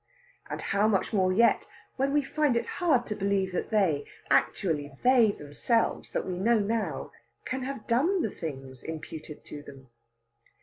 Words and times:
And 0.49 0.63
how 0.63 0.87
much 0.87 1.13
more 1.13 1.31
yet, 1.31 1.67
when 1.95 2.11
we 2.11 2.23
find 2.23 2.57
it 2.57 2.65
hard 2.81 3.05
to 3.05 3.15
believe 3.15 3.51
that 3.51 3.69
they 3.69 4.05
actually 4.31 4.91
they 5.03 5.29
themselves, 5.31 6.11
that 6.13 6.25
we 6.25 6.39
know 6.39 6.57
now 6.57 7.11
can 7.45 7.61
have 7.61 7.85
done 7.85 8.23
the 8.23 8.31
things 8.31 8.81
imputed 8.81 9.43
to 9.43 9.61
them. 9.61 9.91